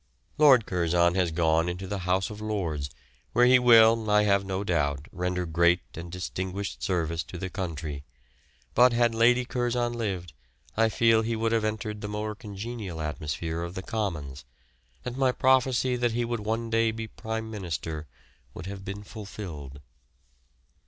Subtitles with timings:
[0.39, 2.89] Lord Curzon has gone into the House of Lords,
[3.33, 8.03] where he will, I have no doubt, render great and distinguished service to the country;
[8.73, 10.33] but had Lady Curzon lived
[10.75, 14.43] I feel he would have entered the more congenial atmosphere of the Commons,
[15.05, 18.07] and my prophecy that he would one day be Prime Minister
[18.55, 19.81] would have been fulfilled.